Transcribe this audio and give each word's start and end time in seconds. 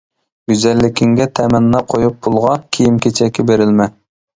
گۈزەللىكىڭگە 0.51 1.29
تەمەننا 1.41 1.85
قۇيۇپ 1.95 2.21
پۇلغا، 2.25 2.59
كىيىم-كېچەككە 2.75 3.51
بېرىلمە! 3.51 3.95